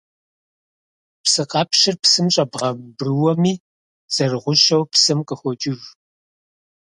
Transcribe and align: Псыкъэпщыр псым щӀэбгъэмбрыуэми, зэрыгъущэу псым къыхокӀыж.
Псыкъэпщыр 1.23 1.95
псым 2.01 2.27
щӀэбгъэмбрыуэми, 2.33 3.53
зэрыгъущэу 4.13 4.83
псым 4.91 5.19
къыхокӀыж. 5.27 5.81